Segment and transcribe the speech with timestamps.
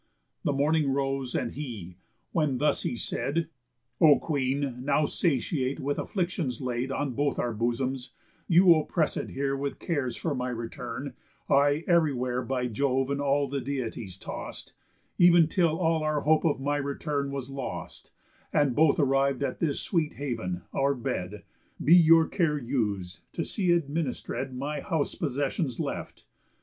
[0.43, 1.97] The morning rose and he,
[2.31, 3.49] when thus he said:
[4.01, 10.15] "O Queen, now satiate with afflictions laid On both our bosoms,—you oppresséd here With cares
[10.17, 11.13] for my return,
[11.47, 14.73] I ev'rywhere By Jove and all the other Deities tost
[15.19, 18.09] Ev'n till all hope of my return was lost,—
[18.51, 21.43] And both arriv'd at this sweet haven, our bed,
[21.79, 26.25] Be your care us'd to see administ'red My house possessions left.